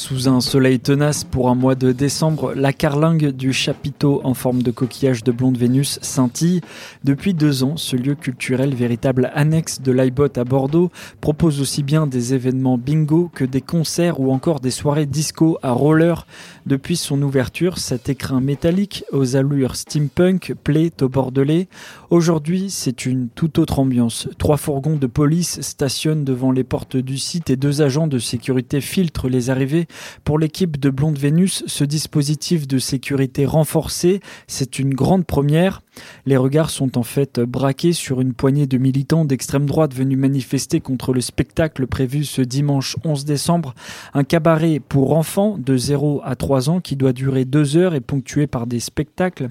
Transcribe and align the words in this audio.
Sous 0.00 0.30
un 0.30 0.40
soleil 0.40 0.80
tenace 0.80 1.24
pour 1.24 1.50
un 1.50 1.54
mois 1.54 1.74
de 1.74 1.92
décembre, 1.92 2.54
la 2.54 2.72
carlingue 2.72 3.32
du 3.32 3.52
chapiteau 3.52 4.22
en 4.24 4.32
forme 4.32 4.62
de 4.62 4.70
coquillage 4.70 5.22
de 5.24 5.30
blonde 5.30 5.58
Vénus 5.58 5.98
scintille. 6.00 6.62
Depuis 7.04 7.34
deux 7.34 7.64
ans, 7.64 7.76
ce 7.76 7.96
lieu 7.96 8.14
culturel, 8.14 8.74
véritable 8.74 9.30
annexe 9.34 9.82
de 9.82 9.92
l'iBot 9.92 10.38
à 10.38 10.44
Bordeaux, 10.44 10.90
propose 11.20 11.60
aussi 11.60 11.82
bien 11.82 12.06
des 12.06 12.32
événements 12.32 12.78
bingo 12.78 13.30
que 13.34 13.44
des 13.44 13.60
concerts 13.60 14.20
ou 14.20 14.32
encore 14.32 14.60
des 14.60 14.70
soirées 14.70 15.04
disco 15.04 15.58
à 15.62 15.72
roller. 15.72 16.26
Depuis 16.70 16.94
son 16.94 17.20
ouverture, 17.22 17.78
cet 17.78 18.08
écrin 18.10 18.40
métallique 18.40 19.02
aux 19.10 19.34
allures 19.34 19.74
steampunk 19.74 20.54
plaît 20.62 20.92
au 21.02 21.08
Bordelais. 21.08 21.66
Aujourd'hui, 22.10 22.70
c'est 22.70 23.06
une 23.06 23.28
toute 23.28 23.58
autre 23.58 23.80
ambiance. 23.80 24.28
Trois 24.38 24.56
fourgons 24.56 24.94
de 24.94 25.08
police 25.08 25.60
stationnent 25.62 26.22
devant 26.22 26.52
les 26.52 26.62
portes 26.62 26.96
du 26.96 27.18
site 27.18 27.50
et 27.50 27.56
deux 27.56 27.82
agents 27.82 28.06
de 28.06 28.20
sécurité 28.20 28.80
filtrent 28.80 29.28
les 29.28 29.50
arrivées 29.50 29.88
pour 30.22 30.38
l'équipe 30.38 30.78
de 30.78 30.90
Blonde 30.90 31.18
Vénus, 31.18 31.64
ce 31.66 31.82
dispositif 31.82 32.68
de 32.68 32.78
sécurité 32.78 33.46
renforcé, 33.46 34.20
c'est 34.46 34.78
une 34.78 34.94
grande 34.94 35.26
première. 35.26 35.82
Les 36.26 36.36
regards 36.36 36.70
sont 36.70 36.98
en 36.98 37.02
fait 37.02 37.40
braqués 37.40 37.92
sur 37.92 38.20
une 38.20 38.34
poignée 38.34 38.66
de 38.66 38.78
militants 38.78 39.24
d'extrême 39.24 39.66
droite 39.66 39.94
venus 39.94 40.18
manifester 40.18 40.80
contre 40.80 41.12
le 41.12 41.20
spectacle 41.20 41.86
prévu 41.86 42.24
ce 42.24 42.42
dimanche 42.42 42.96
11 43.04 43.24
décembre, 43.24 43.74
un 44.14 44.24
cabaret 44.24 44.80
pour 44.80 45.16
enfants 45.16 45.56
de 45.58 45.76
0 45.76 46.20
à 46.24 46.36
3 46.36 46.70
ans 46.70 46.80
qui 46.80 46.96
doit 46.96 47.12
durer 47.12 47.44
2 47.44 47.76
heures 47.76 47.94
et 47.94 48.00
ponctué 48.00 48.46
par 48.46 48.66
des 48.66 48.80
spectacles. 48.80 49.48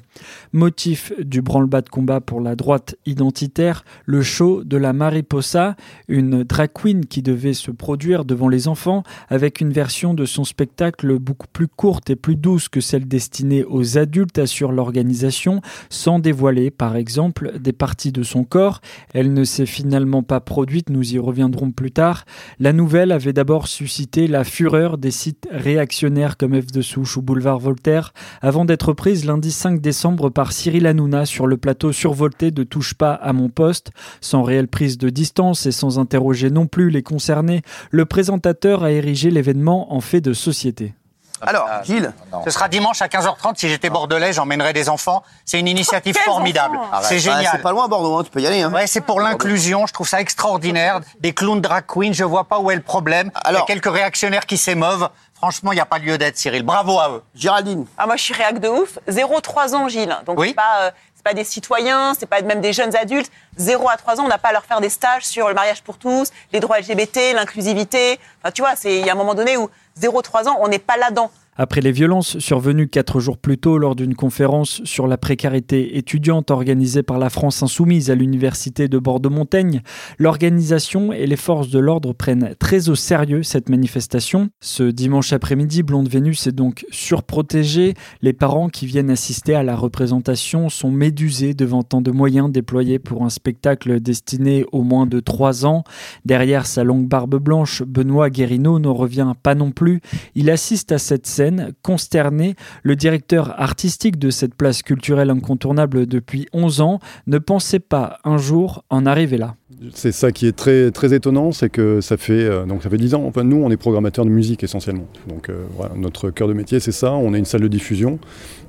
Motif 0.53 1.14
du 1.19 1.41
branle-bas 1.41 1.81
de 1.81 1.89
combat 1.89 2.22
pour 2.22 2.41
la 2.41 2.56
droite 2.56 2.95
identitaire, 3.06 3.86
le 4.06 4.22
show 4.22 4.63
de 4.63 4.78
la 4.78 4.94
Mariposa, 4.94 5.75
une 6.08 6.44
drag 6.44 6.72
queen 6.73 7.06
qui 7.06 7.22
devait 7.22 7.53
se 7.53 7.72
produire 7.72 8.25
devant 8.25 8.47
les 8.47 8.67
enfants 8.67 9.03
avec 9.30 9.61
une 9.61 9.72
version 9.72 10.13
de 10.13 10.25
son 10.25 10.44
spectacle 10.44 11.19
beaucoup 11.19 11.47
plus 11.52 11.67
courte 11.67 12.09
et 12.09 12.16
plus 12.16 12.36
douce 12.36 12.69
que 12.69 12.81
celle 12.81 13.08
destinée 13.08 13.63
aux 13.63 13.97
adultes, 13.97 14.39
assure 14.39 14.72
l'organisation, 14.72 15.61
sans 15.89 16.19
dévoiler 16.19 16.39
par 16.78 16.95
exemple 16.95 17.59
des 17.59 17.73
parties 17.73 18.12
de 18.12 18.23
son 18.23 18.44
corps. 18.44 18.82
Elle 19.14 19.34
ne 19.34 19.44
s'est 19.44 19.66
finalement 19.66 20.23
pas 20.23 20.40
produite, 20.40 20.90
nous 20.90 21.14
y 21.14 21.20
reviendrons 21.20 21.72
plus 21.72 21.92
tard. 21.92 22.26
La 22.59 22.73
nouvelle 22.73 23.12
avait 23.12 23.34
d'abord 23.34 23.68
suscité 23.68 24.28
la 24.28 24.44
fureur 24.44 24.98
des 24.98 25.12
sites 25.12 25.48
réactionnaires 25.52 26.38
comme 26.38 26.59
F 26.59 26.68
de 26.68 26.81
Souche 26.81 27.18
ou 27.18 27.22
Boulevard 27.22 27.59
Voltaire, 27.59 28.13
avant 28.41 28.66
d'être 28.66 28.94
prise 28.94 29.25
lundi 29.25 29.52
5 29.52 29.81
décembre 29.81 30.30
par 30.30 30.52
Cyril 30.52 30.88
Hanouna 30.88 31.25
sur 31.25 31.46
le 31.46 31.58
plateau 31.58 31.91
survolté 31.91 32.52
de 32.52 32.63
Touche 32.63 32.94
pas 32.94 33.13
à 33.13 33.34
mon 33.34 33.50
poste. 33.50 33.92
Sans 34.22 34.44
réelle 34.44 34.68
prise 34.68 34.97
de 34.97 35.09
distance 35.09 35.66
et 35.66 35.72
sans 35.72 36.00
interroger 36.00 36.50
non 36.50 36.68
plus 36.68 36.90
les 36.90 37.03
concernés, 37.03 37.62
le 37.92 38.06
présentateur 38.06 38.84
a 38.84 38.92
érigé 38.92 39.30
l'événement 39.30 39.94
en 39.94 40.00
fait 40.00 40.22
de 40.22 40.34
société. 40.34 40.94
Alors, 41.41 41.67
Gilles 41.83 42.13
Ce 42.45 42.51
sera 42.51 42.67
dimanche 42.67 43.01
à 43.01 43.07
15h30. 43.07 43.53
Si 43.55 43.69
j'étais 43.69 43.89
bordelais, 43.89 44.33
j'emmènerai 44.33 44.73
des 44.73 44.89
enfants. 44.89 45.23
C'est 45.45 45.59
une 45.59 45.67
initiative 45.67 46.17
formidable. 46.17 46.79
C'est 47.01 47.19
génial. 47.19 47.47
c'est 47.51 47.61
pas 47.61 47.72
loin 47.72 47.85
à 47.85 47.88
Bordeaux, 47.88 48.17
hein, 48.17 48.23
tu 48.23 48.31
peux 48.31 48.41
y 48.41 48.47
aller. 48.47 48.61
Hein. 48.61 48.72
Ouais, 48.72 48.88
c'est 48.88 49.01
pour 49.01 49.22
l'inclusion. 49.22 49.88
Je 49.88 49.94
trouve 49.94 50.07
ça 50.07 50.19
extraordinaire. 50.22 51.00
Des 51.19 51.33
clowns 51.33 51.61
drag 51.61 51.85
queens, 51.88 52.13
je 52.13 52.23
vois 52.23 52.44
pas 52.44 52.59
où 52.59 52.72
est 52.72 52.75
le 52.75 52.81
problème. 52.81 53.31
Alors, 53.44 53.66
il 53.67 53.72
y 53.72 53.73
a 53.73 53.75
quelques 53.75 53.94
réactionnaires 53.94 54.45
qui 54.45 54.57
s'émeuvent. 54.57 55.09
Franchement, 55.35 55.72
il 55.72 55.75
n'y 55.75 55.81
a 55.81 55.85
pas 55.85 56.00
lieu 56.00 56.17
d'être, 56.17 56.38
Cyril. 56.38 56.63
Bravo 56.63 57.00
à 57.00 57.09
eux. 57.11 57.23
Géraldine. 57.33 57.85
Ah, 57.97 58.06
moi, 58.06 58.17
je 58.17 58.23
suis 58.23 58.33
réac 58.33 58.59
de 58.59 58.67
ouf. 58.67 59.00
0-3 59.07 59.73
ans, 59.73 59.88
Gilles. 59.88 60.17
Donc, 60.25 60.44
c'est 60.44 60.53
pas, 60.53 60.81
euh, 60.81 60.91
c'est 61.19 61.24
pas 61.24 61.34
des 61.34 61.44
citoyens, 61.44 62.13
c'est 62.18 62.28
pas 62.28 62.41
même 62.41 62.62
des 62.62 62.72
jeunes 62.72 62.96
adultes. 62.96 63.30
0 63.57 63.90
à 63.90 63.97
3 63.97 64.22
ans, 64.22 64.24
on 64.24 64.30
n'a 64.30 64.38
pas 64.38 64.50
à 64.50 64.53
leur 64.53 64.63
faire 64.63 64.80
des 64.80 64.88
stages 64.88 65.25
sur 65.25 65.50
le 65.50 65.53
mariage 65.53 65.84
pour 65.84 65.97
tous, 65.97 66.31
les 66.53 66.62
droits 66.62 66.80
LGBT, 66.80 67.34
l'inclusivité. 67.35 68.18
Enfin, 68.41 68.52
tu 68.52 68.62
vois, 68.62 68.75
il 68.85 69.06
y 69.06 69.09
a 69.09 69.12
un 69.12 69.18
moment 69.18 69.34
donné 69.34 69.57
où 69.57 69.69
0-3 70.00 70.47
ans, 70.47 70.56
on 70.62 70.69
n'est 70.69 70.80
pas 70.80 70.96
là-dedans. 70.96 71.30
Après 71.62 71.81
les 71.81 71.92
violences 71.92 72.40
survenues 72.40 72.88
quatre 72.88 73.20
jours 73.20 73.38
plus 73.38 73.58
tôt 73.58 73.78
lors 73.78 73.94
d'une 73.94 74.16
conférence 74.16 74.81
sur 74.86 75.08
la 75.08 75.18
précarité 75.18 75.97
étudiante 75.97 76.52
organisée 76.52 77.03
par 77.03 77.20
la 77.20 77.30
France 77.30 77.62
insoumise 77.62 78.09
à 78.09 78.16
l'université 78.16 78.88
de 78.88 78.97
Bordeaux-Montaigne, 78.97 79.81
l'organisation 80.19 81.12
et 81.12 81.28
les 81.28 81.36
forces 81.36 81.69
de 81.69 81.80
l'ordre 81.80 82.14
prennent 82.14 82.56
très 82.59 82.88
au 82.88 82.96
sérieux 82.96 83.44
cette 83.44 83.68
manifestation. 83.68 84.48
Ce 84.62 84.84
dimanche 84.84 85.34
après-midi, 85.34 85.84
Blonde 85.84 86.08
Vénus 86.08 86.48
est 86.48 86.53
donc 86.53 86.86
surprotégée. 86.92 87.94
Les 88.22 88.31
parents 88.31 88.69
qui 88.69 88.86
viennent 88.86 89.09
assister 89.09 89.53
à 89.53 89.64
la 89.64 89.75
représentation 89.75 90.69
sont 90.69 90.92
médusés 90.92 91.56
devant 91.56 91.84
tant 91.84 92.00
de 92.00 92.12
moyens 92.12 92.50
déployés 92.50 93.00
pour 93.00 93.25
un 93.25 93.30
spectacle 93.30 94.00
destiné 94.00 94.64
aux 94.72 94.84
moins 94.84 95.08
de 95.08 95.19
3 95.19 95.66
ans. 95.66 95.84
Derrière 96.24 96.66
sa 96.66 96.86
longue 96.86 97.09
barbe 97.09 97.36
blanche, 97.36 97.84
Benoît 97.84 98.30
Guérino 98.30 98.80
ne 98.80 98.88
revient 98.88 99.34
pas 99.44 99.56
non 99.56 99.72
plus. 99.72 100.00
Il 100.36 100.50
assiste 100.50 100.94
à 100.94 101.00
cette 101.00 101.28
scène 101.28 101.49
consterné. 101.82 102.56
Le 102.84 102.96
directeur 102.96 103.60
artistique 103.60 104.18
de 104.18 104.30
cette 104.30 104.56
place 104.56 104.82
culturelle 104.82 105.30
incontournable 105.30 106.06
depuis 106.06 106.48
11 106.54 106.82
ans 106.82 107.00
ne 107.28 107.38
pensait 107.38 107.80
pas 107.80 108.20
un 108.24 108.38
jour 108.38 108.84
en 108.90 109.06
arriver 109.06 109.38
là. 109.38 109.56
C'est 109.94 110.12
ça 110.12 110.32
qui 110.32 110.46
est 110.46 110.52
très, 110.52 110.92
très 110.92 111.14
étonnant, 111.14 111.52
c'est 111.52 111.70
que 111.70 112.02
ça 112.02 112.18
fait, 112.18 112.34
euh, 112.34 112.66
donc 112.66 112.84
ça 112.84 112.90
fait 112.90 112.98
10 112.98 113.14
ans, 113.14 113.24
enfin, 113.26 113.44
nous 113.44 113.58
on 113.58 113.72
est 113.72 113.78
programmateurs 113.78 114.26
de 114.26 114.30
musique 114.30 114.64
essentiellement. 114.64 115.08
Donc 115.28 115.50
euh, 115.50 115.64
voilà, 115.78 115.94
notre 115.96 116.32
cœur 116.32 116.48
de 116.48 116.54
métier 116.54 116.80
c'est 116.80 116.92
ça, 116.92 117.14
on 117.14 117.34
a 117.34 117.38
une 117.38 117.46
salle 117.46 117.62
de 117.62 117.68
diffusion 117.68 118.20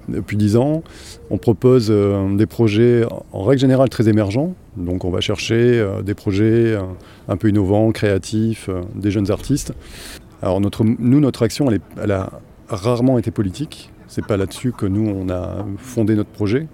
depuis 0.09 0.37
10 0.37 0.57
ans, 0.57 0.83
on 1.31 1.39
propose 1.39 1.89
euh, 1.91 2.37
des 2.37 2.47
projets 2.47 3.05
en 3.33 3.43
règle 3.43 3.61
générale 3.61 3.89
très 3.89 4.09
émergents, 4.09 4.55
donc 4.77 5.05
on 5.05 5.11
va 5.11 5.21
chercher 5.21 5.85
des 6.05 6.15
projets 6.15 6.79
un 7.29 7.37
peu 7.37 7.49
innovants, 7.49 7.91
créatifs, 7.93 8.71
des 8.95 9.11
jeunes 9.11 9.31
artistes. 9.31 9.73
Alors 10.43 10.61
notre, 10.61 10.85
nous, 10.85 11.21
notre 11.21 11.43
action, 11.43 11.69
elle, 11.71 11.77
est, 11.77 12.03
elle 12.03 12.13
a 12.13 12.31
rarement 12.71 13.19
été 13.19 13.31
politique. 13.31 13.91
C'est 14.07 14.27
pas 14.27 14.37
là-dessus 14.37 14.73
que 14.73 14.87
nous, 14.87 15.09
on 15.09 15.29
a 15.31 15.65
fondé 15.79 16.15
notre 16.15 16.31
projet, 16.31 16.67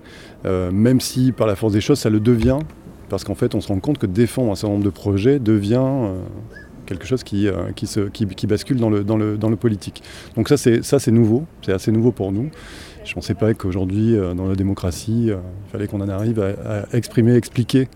euh, 0.46 0.70
même 0.70 1.00
si 1.00 1.32
par 1.32 1.46
la 1.46 1.56
force 1.56 1.72
des 1.72 1.80
choses, 1.80 1.98
ça 1.98 2.08
le 2.08 2.20
devient, 2.20 2.58
parce 3.08 3.24
qu'en 3.24 3.34
fait, 3.34 3.54
on 3.54 3.60
se 3.60 3.68
rend 3.68 3.78
compte 3.78 3.98
que 3.98 4.06
défendre 4.06 4.52
un 4.52 4.54
certain 4.54 4.72
nombre 4.72 4.84
de 4.84 4.90
projets 4.90 5.38
devient 5.38 5.82
euh, 5.82 6.14
quelque 6.86 7.06
chose 7.06 7.22
qui, 7.24 7.46
euh, 7.46 7.72
qui, 7.74 7.86
se, 7.86 8.00
qui, 8.00 8.46
bascule 8.46 8.78
dans 8.78 8.88
le, 8.88 9.04
dans, 9.04 9.16
le, 9.16 9.36
dans 9.36 9.50
le 9.50 9.56
politique. 9.56 10.02
Donc 10.34 10.48
ça, 10.48 10.56
c'est, 10.56 11.08
nouveau, 11.08 11.44
c'est 11.62 11.72
assez 11.72 11.92
nouveau 11.92 12.10
pour 12.10 12.32
nous. 12.32 12.48
Je 13.04 13.10
ne 13.10 13.14
pensais 13.14 13.34
pas 13.34 13.52
qu'aujourd'hui, 13.54 14.16
dans 14.34 14.48
la 14.48 14.56
démocratie, 14.56 15.26
il 15.28 15.70
fallait 15.70 15.86
qu'on 15.86 16.00
en 16.00 16.08
arrive 16.08 16.40
à, 16.40 16.86
exprimer, 16.96 17.36
expliquer 17.36 17.88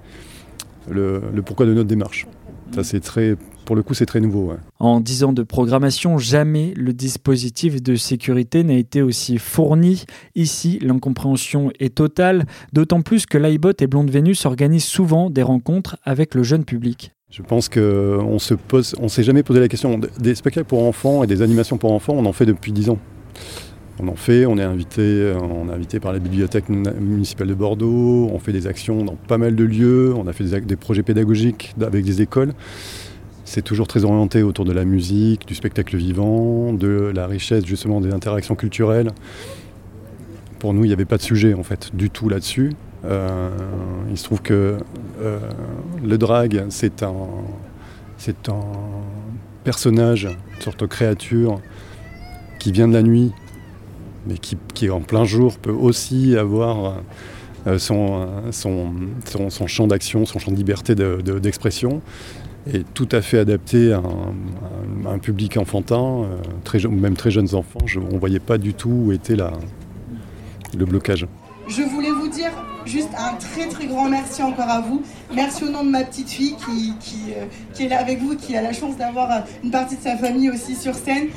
le 0.89 1.21
pourquoi 1.43 1.67
de 1.67 1.75
notre 1.75 1.89
démarche. 1.89 2.27
Ça, 2.73 2.85
c'est 2.85 3.01
très 3.01 3.37
pour 3.71 3.77
le 3.77 3.85
coup, 3.85 3.95
c'est 3.95 4.05
très 4.05 4.19
nouveau. 4.19 4.53
En 4.81 4.99
10 4.99 5.23
ans 5.23 5.33
de 5.33 5.45
programmation, 5.45 6.19
jamais 6.19 6.75
le 6.75 6.93
dispositif 6.93 7.81
de 7.81 7.95
sécurité 7.95 8.65
n'a 8.65 8.75
été 8.75 9.01
aussi 9.01 9.39
fourni. 9.39 10.07
Ici, 10.35 10.81
l'incompréhension 10.83 11.71
est 11.79 11.95
totale, 11.95 12.47
d'autant 12.73 13.01
plus 13.01 13.27
que 13.27 13.39
l'iBot 13.39 13.75
et 13.79 13.87
Blonde 13.87 14.11
Vénus 14.11 14.45
organisent 14.45 14.83
souvent 14.83 15.31
des 15.31 15.45
rencontres 15.45 15.99
avec 16.03 16.35
le 16.35 16.43
jeune 16.43 16.65
public. 16.65 17.13
Je 17.31 17.43
pense 17.43 17.69
qu'on 17.69 18.41
se 18.41 18.55
pose, 18.55 18.97
on 18.99 19.09
s'est 19.09 19.23
jamais 19.23 19.45
posé 19.45 19.61
la 19.61 19.69
question. 19.69 20.01
Des 20.19 20.35
spectacles 20.35 20.67
pour 20.67 20.83
enfants 20.83 21.23
et 21.23 21.29
des 21.29 21.41
animations 21.41 21.79
pour 21.79 21.93
enfants, 21.93 22.15
on 22.17 22.27
en 22.27 22.33
fait 22.33 22.47
depuis 22.47 22.73
10 22.73 22.91
ans. 22.91 22.99
On 24.03 24.09
en 24.09 24.15
fait, 24.15 24.47
on 24.47 24.57
est 24.57 24.63
invité, 24.63 25.35
on 25.39 25.69
est 25.69 25.73
invité 25.73 26.01
par 26.01 26.15
la 26.15 26.21
bibliothèque 26.21 26.71
municipale 26.71 27.49
de 27.49 27.55
Bordeaux, 27.55 28.31
on 28.33 28.39
fait 28.39 28.53
des 28.53 28.67
actions 28.67 29.05
dans 29.05 29.15
pas 29.15 29.37
mal 29.37 29.55
de 29.55 29.65
lieux, 29.65 30.15
on 30.17 30.27
a 30.27 30.33
fait 30.33 30.45
des, 30.45 30.77
projets 30.77 31.03
pédagogiques 31.03 31.75
avec 31.83 32.05
des 32.05 32.23
écoles. 32.23 32.55
C'est 33.45 33.61
toujours 33.61 33.87
très 33.87 34.05
orienté 34.05 34.43
autour 34.43 34.65
de 34.65 34.73
la 34.73 34.87
musique, 34.87 35.47
du 35.47 35.55
spectacle 35.55 35.99
vivant, 35.99 36.73
de 36.73 37.13
la 37.15 37.27
richesse 37.27 37.67
justement 37.67 38.01
des 38.01 38.11
interactions 38.13 38.55
culturelles. 38.55 39.11
Pour 40.61 40.73
nous, 40.73 40.85
il 40.85 40.89
n'y 40.89 40.95
avait 40.95 41.05
pas 41.05 41.19
de 41.19 41.23
sujet 41.23 41.53
en 41.53 41.63
fait 41.63 41.95
du 41.95 42.09
tout 42.09 42.31
là-dessus. 42.31 42.73
il 43.05 44.17
se 44.17 44.25
trouve 44.25 44.41
que 44.41 44.79
le 46.03 46.17
drag, 46.17 46.65
c'est 46.71 47.03
un 47.03 47.27
personnage, 49.63 50.25
une 50.25 50.63
sorte 50.63 50.81
de 50.81 50.87
créature 50.87 51.61
qui 52.59 52.73
vient 52.73 52.89
de 52.89 52.95
la 52.95 53.03
nuit, 53.03 53.33
mais 54.27 54.39
qui, 54.39 54.57
qui 54.75 54.91
en 54.91 55.01
plein 55.01 55.25
jour 55.25 55.59
peut 55.59 55.73
aussi 55.73 56.37
avoir 56.37 57.03
son, 57.79 58.27
son, 58.53 58.93
son, 59.51 59.67
champ 59.67 59.87
d'action, 59.87 60.25
son 60.25 60.39
champ 60.39 60.51
de 60.51 60.57
liberté 60.57 60.95
d'expression 60.95 62.01
est 62.67 62.85
tout 62.95 63.09
à 63.13 63.23
fait 63.23 63.39
adapté 63.39 63.93
à 63.93 64.03
un, 65.07 65.19
public 65.19 65.57
enfantin, 65.57 66.25
euh, 66.25 66.89
même 66.89 67.17
très 67.17 67.31
jeunes 67.31 67.55
enfants. 67.55 67.81
on 67.97 68.15
ne 68.15 68.19
voyait 68.19 68.39
pas 68.39 68.59
du 68.59 68.75
tout 68.75 68.91
où 69.07 69.13
était 69.13 69.37
la, 69.37 69.53
le 70.77 70.85
blocage. 70.85 71.27
Je 71.69 71.83
voulais 71.83 72.11
vous 72.11 72.29
dire 72.29 72.51
juste 72.85 73.11
un 73.17 73.35
très 73.35 73.69
très 73.69 73.87
grand 73.87 74.09
merci 74.09 74.43
encore 74.43 74.69
à 74.69 74.81
vous. 74.81 75.03
Merci 75.35 75.65
au 75.65 75.71
nom 75.71 75.85
de 75.85 75.91
ma 75.91 76.03
petite 76.05 76.29
fille 76.29 76.57
qui, 76.57 76.95
qui, 77.01 77.33
euh, 77.37 77.45
qui 77.75 77.85
est 77.85 77.89
là 77.89 78.01
avec 78.01 78.21
vous, 78.21 78.37
qui 78.37 78.57
a 78.57 78.63
la 78.63 78.73
chance 78.73 78.97
d'avoir 78.97 79.31
euh, 79.31 79.41
une 79.63 79.71
partie 79.71 79.97
de 79.97 80.03
sa 80.03 80.17
famille 80.17 80.51
aussi 80.51 80.75
sur 80.75 80.95
scène. 80.95 81.29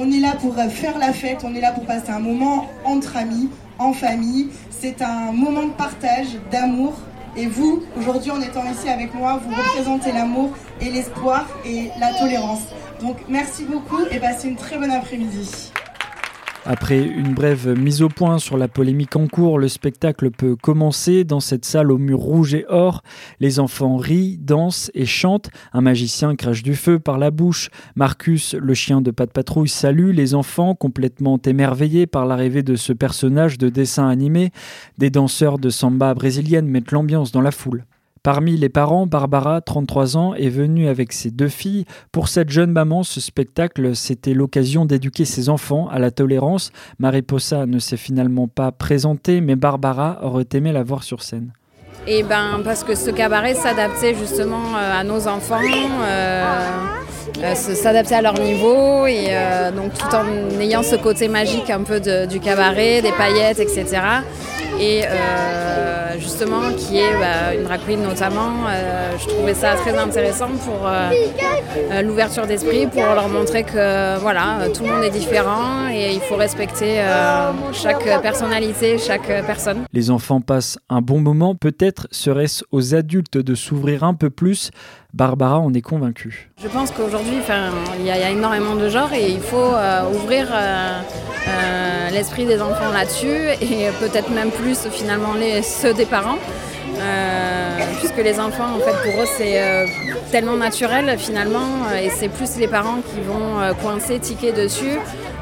On 0.00 0.12
est 0.12 0.20
là 0.20 0.36
pour 0.40 0.54
faire 0.54 0.96
la 0.96 1.12
fête, 1.12 1.38
on 1.42 1.52
est 1.56 1.60
là 1.60 1.72
pour 1.72 1.84
passer 1.84 2.10
un 2.10 2.20
moment 2.20 2.66
entre 2.84 3.16
amis, 3.16 3.48
en 3.80 3.92
famille. 3.92 4.48
C'est 4.70 5.02
un 5.02 5.32
moment 5.32 5.64
de 5.64 5.72
partage, 5.72 6.38
d'amour, 6.52 6.94
et 7.36 7.46
vous, 7.46 7.82
aujourd'hui, 7.98 8.30
en 8.30 8.40
étant 8.40 8.62
ici 8.70 8.88
avec 8.88 9.12
moi, 9.12 9.40
vous 9.44 9.52
représentez 9.52 10.12
l'amour 10.12 10.50
et 10.80 10.88
l'espoir 10.88 11.48
et 11.66 11.90
la 11.98 12.14
tolérance. 12.14 12.60
Donc 13.00 13.16
merci 13.28 13.64
beaucoup 13.64 14.04
et 14.12 14.20
passez 14.20 14.46
une 14.46 14.54
très 14.54 14.78
bonne 14.78 14.92
après-midi. 14.92 15.72
Après 16.70 17.00
une 17.00 17.32
brève 17.32 17.66
mise 17.78 18.02
au 18.02 18.10
point 18.10 18.38
sur 18.38 18.58
la 18.58 18.68
polémique 18.68 19.16
en 19.16 19.26
cours, 19.26 19.58
le 19.58 19.68
spectacle 19.68 20.30
peut 20.30 20.54
commencer 20.54 21.24
dans 21.24 21.40
cette 21.40 21.64
salle 21.64 21.90
au 21.90 21.96
mur 21.96 22.18
rouge 22.18 22.52
et 22.52 22.66
or. 22.68 23.02
Les 23.40 23.58
enfants 23.58 23.96
rient, 23.96 24.36
dansent 24.36 24.90
et 24.92 25.06
chantent. 25.06 25.48
Un 25.72 25.80
magicien 25.80 26.36
crache 26.36 26.62
du 26.62 26.76
feu 26.76 26.98
par 26.98 27.16
la 27.16 27.30
bouche. 27.30 27.70
Marcus, 27.96 28.52
le 28.52 28.74
chien 28.74 29.00
de 29.00 29.10
Pat 29.10 29.32
Patrouille, 29.32 29.70
salue 29.70 30.10
les 30.10 30.34
enfants 30.34 30.74
complètement 30.74 31.40
émerveillés 31.42 32.06
par 32.06 32.26
l'arrivée 32.26 32.62
de 32.62 32.76
ce 32.76 32.92
personnage 32.92 33.56
de 33.56 33.70
dessin 33.70 34.06
animé. 34.06 34.50
Des 34.98 35.08
danseurs 35.08 35.58
de 35.58 35.70
samba 35.70 36.12
brésilienne 36.12 36.68
mettent 36.68 36.92
l'ambiance 36.92 37.32
dans 37.32 37.40
la 37.40 37.50
foule. 37.50 37.86
Parmi 38.28 38.58
les 38.58 38.68
parents, 38.68 39.06
Barbara, 39.06 39.62
33 39.62 40.18
ans, 40.18 40.34
est 40.34 40.50
venue 40.50 40.86
avec 40.86 41.14
ses 41.14 41.30
deux 41.30 41.48
filles. 41.48 41.86
Pour 42.12 42.28
cette 42.28 42.50
jeune 42.50 42.70
maman, 42.72 43.02
ce 43.02 43.22
spectacle, 43.22 43.96
c'était 43.96 44.34
l'occasion 44.34 44.84
d'éduquer 44.84 45.24
ses 45.24 45.48
enfants 45.48 45.88
à 45.88 45.98
la 45.98 46.10
tolérance. 46.10 46.70
Mariposa 46.98 47.64
ne 47.64 47.78
s'est 47.78 47.96
finalement 47.96 48.46
pas 48.46 48.70
présentée, 48.70 49.40
mais 49.40 49.56
Barbara 49.56 50.18
aurait 50.20 50.44
aimé 50.52 50.72
la 50.72 50.82
voir 50.82 51.04
sur 51.04 51.22
scène. 51.22 51.54
Et 52.06 52.18
eh 52.18 52.22
ben 52.22 52.60
parce 52.62 52.84
que 52.84 52.94
ce 52.94 53.08
cabaret 53.08 53.54
s'adaptait 53.54 54.14
justement 54.14 54.76
euh, 54.76 55.00
à 55.00 55.04
nos 55.04 55.26
enfants, 55.26 55.56
euh, 56.02 56.44
euh, 57.42 57.54
s'adaptait 57.54 58.16
à 58.16 58.22
leur 58.22 58.38
niveau 58.38 59.06
et 59.06 59.28
donc 59.74 59.94
tout 59.94 60.14
en 60.14 60.60
ayant 60.60 60.82
ce 60.82 60.96
côté 60.96 61.28
magique 61.28 61.70
un 61.70 61.82
peu 61.82 61.98
du 62.26 62.40
cabaret, 62.40 63.00
des 63.00 63.12
paillettes, 63.12 63.58
etc 63.58 64.20
et 64.80 65.02
euh, 66.08 66.18
justement 66.18 66.72
qui 66.76 66.98
est 66.98 67.12
bah, 67.18 67.54
une 67.54 67.64
drag 67.64 67.80
queen 67.86 68.02
notamment. 68.02 68.66
Euh, 68.68 69.16
je 69.18 69.26
trouvais 69.26 69.54
ça 69.54 69.74
très 69.74 69.96
intéressant 69.96 70.48
pour 70.48 70.86
euh, 70.86 72.02
l'ouverture 72.02 72.46
d'esprit, 72.46 72.86
pour 72.86 73.02
leur 73.02 73.28
montrer 73.28 73.64
que 73.64 74.18
voilà, 74.18 74.68
tout 74.74 74.84
le 74.84 74.90
monde 74.90 75.04
est 75.04 75.10
différent 75.10 75.88
et 75.90 76.14
il 76.14 76.20
faut 76.20 76.36
respecter 76.36 77.02
chaque 77.72 78.04
personnalité, 78.22 78.98
chaque 78.98 79.26
personne. 79.46 79.84
Les 79.92 80.10
enfants 80.10 80.40
passent 80.40 80.78
un 80.88 81.00
bon 81.00 81.20
moment, 81.20 81.54
peut-être 81.54 82.06
serait-ce 82.10 82.64
aux 82.72 82.94
adultes 82.94 83.38
de 83.38 83.54
s'ouvrir 83.54 84.04
un 84.04 84.14
peu 84.14 84.30
plus 84.30 84.70
Barbara 85.14 85.58
en 85.58 85.72
est 85.72 85.80
convaincue. 85.80 86.50
Je 86.62 86.68
pense 86.68 86.90
qu'aujourd'hui, 86.90 87.38
il 87.98 88.04
y, 88.04 88.10
a 88.10 88.30
énormément 88.30 88.76
de 88.76 88.88
genres 88.90 89.12
et 89.14 89.30
il 89.30 89.40
faut 89.40 89.72
ouvrir 90.14 90.48
l'esprit 92.12 92.46
des 92.46 92.60
enfants 92.60 92.90
là-dessus 92.92 93.48
et 93.60 93.88
peut-être 94.00 94.30
même 94.30 94.50
plus 94.50 94.88
finalement 94.90 95.34
les, 95.34 95.62
ceux 95.62 95.94
des 95.98 96.06
parents. 96.06 96.38
Euh, 97.00 97.78
puisque 97.98 98.16
les 98.16 98.40
enfants, 98.40 98.74
en 98.76 98.78
fait, 98.78 99.10
pour 99.10 99.22
eux, 99.22 99.26
c'est 99.36 99.60
euh, 99.60 99.86
tellement 100.32 100.56
naturel 100.56 101.16
finalement, 101.18 101.86
euh, 101.92 102.04
et 102.04 102.10
c'est 102.10 102.28
plus 102.28 102.56
les 102.56 102.66
parents 102.68 103.00
qui 103.08 103.20
vont 103.20 103.74
coincer, 103.82 104.18
tiquer 104.18 104.52
dessus, 104.52 104.98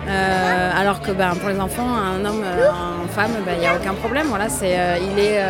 alors 0.08 1.00
que 1.00 1.12
ben, 1.12 1.34
pour 1.40 1.48
les 1.48 1.60
enfants, 1.60 1.88
un 1.88 2.24
homme, 2.24 2.42
une 3.02 3.08
femme, 3.08 3.32
ben, 3.44 3.54
il 3.56 3.60
n'y 3.60 3.66
a 3.66 3.76
aucun 3.76 3.94
problème. 3.94 4.26
Voilà, 4.28 4.48
c'est, 4.48 4.76
il 5.12 5.18
est 5.18 5.40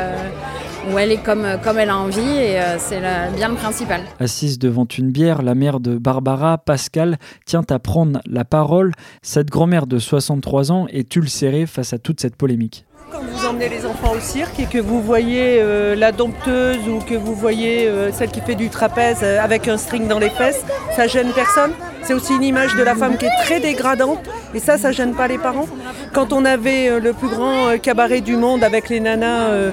où 0.89 0.99
elle 0.99 1.11
est 1.11 1.23
comme, 1.23 1.47
comme 1.65 1.79
elle 1.79 1.91
a 1.91 1.97
envie 1.97 2.21
et 2.21 2.61
c'est 2.79 3.01
bien 3.35 3.49
le 3.49 3.57
principal. 3.57 4.03
Assise 4.21 4.59
devant 4.59 4.87
une 4.87 5.11
bière, 5.11 5.43
la 5.43 5.55
mère 5.55 5.81
de 5.81 5.99
Barbara, 5.99 6.59
Pascal, 6.59 7.19
tient 7.45 7.65
à 7.69 7.79
prendre 7.79 8.21
la 8.27 8.45
parole. 8.45 8.93
Cette 9.23 9.51
grand-mère 9.51 9.87
de 9.87 9.99
63 9.99 10.73
ans 10.73 10.87
est 10.89 11.15
ulcérée 11.17 11.67
face 11.67 11.93
à 11.93 11.99
toute 11.99 12.21
cette 12.21 12.37
polémique. 12.37 12.87
Quand 13.11 13.23
vous 13.23 13.47
emmenez 13.47 13.69
les 13.69 13.87
enfants 13.87 14.13
au 14.13 14.21
cirque 14.21 14.59
et 14.59 14.67
que 14.67 14.79
vous 14.79 15.01
voyez 15.01 15.59
euh, 15.61 15.95
la 15.95 16.13
dompteuse 16.13 16.89
ou 16.89 16.99
que 16.99 17.15
vous 17.15 17.35
voyez 17.35 17.87
euh, 17.89 18.11
celle 18.13 18.31
qui 18.31 18.41
fait 18.41 18.55
du 18.55 18.69
trapèze 18.69 19.23
avec 19.23 19.69
un 19.69 19.77
string 19.77 20.09
dans 20.09 20.19
les 20.19 20.31
fesses, 20.31 20.65
ça 20.97 21.07
gêne 21.07 21.33
personne 21.33 21.73
c'est 22.07 22.15
aussi 22.15 22.35
une 22.35 22.45
image 22.45 22.77
de 22.77 22.85
la 22.85 22.95
femme 22.95 23.19
qui 23.19 23.27
est 23.27 23.37
très 23.43 23.59
dégradante 23.59 24.21
et 24.55 24.61
ça, 24.61 24.79
ça 24.79 24.93
gêne 24.93 25.13
pas 25.15 25.27
les 25.27 25.39
parents. 25.39 25.67
Quand 26.13 26.33
on 26.33 26.45
avait 26.45 26.89
euh, 26.89 27.01
le 27.01 27.13
plus 27.13 27.27
grand 27.27 27.67
euh, 27.67 27.79
cabaret 27.79 28.21
du 28.21 28.37
monde 28.37 28.63
avec 28.63 28.89
les 28.89 29.01
nanas 29.01 29.49
euh, 29.49 29.73